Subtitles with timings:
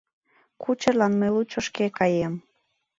[0.61, 2.33] Кучерлан мый лучо шке каем.